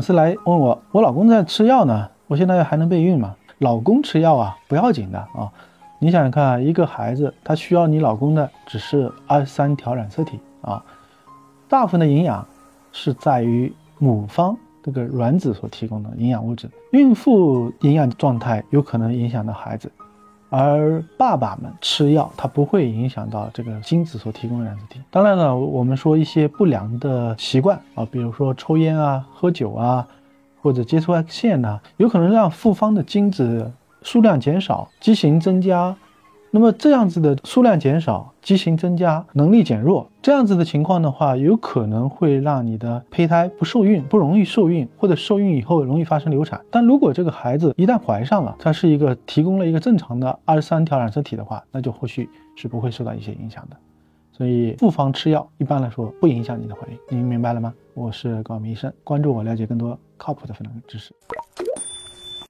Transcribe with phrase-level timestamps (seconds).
[0.00, 3.36] 是来问我，我老公在吃药呢，我现在还能备孕吗？
[3.58, 5.50] 老公吃药啊，不要紧的啊。
[5.98, 10.82] 你想想看，一个孩子他需要你老公的只是二十三条染色体啊，
[11.68, 12.46] 大部分的营养
[12.92, 19.92] 是在于母方这个卵子所提供的营养物质，孕妇营养状态有可能影响到孩子。
[20.50, 25.00] 而爸爸们吃药，它不会影响到这个精子所提供的染色体。
[25.10, 30.06] 当然呢，我们说一些不良的习惯啊，比如说抽烟啊、喝酒啊，
[30.60, 33.72] 或者接触 X 线呐，有可能让复方的精子
[34.02, 35.96] 数量减少，畸形增加。
[36.52, 46.60] 那么这样子的数量减少，畸形增加，能力减弱，这样子的情况的话，有可能会让你的胚胎不受孕，不容易受孕，或者受孕以后容易发生流产。
[46.68, 53.76] 但如果这个孩子一旦怀上了，它是一个提供了一个正常的二十三条染色体的话，那就或许是不会受到一些影响的。
[54.32, 57.72] 所以复方吃药一般来说不影响你的怀孕，您明白了吗？
[57.94, 61.14] 我是高明医生，关注我，了解更多靠谱的分娩知识。